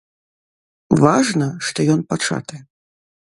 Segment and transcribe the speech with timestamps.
[1.03, 2.55] Важна, што ён пачаты.